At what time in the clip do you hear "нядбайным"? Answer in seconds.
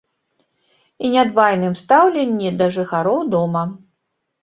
1.17-1.77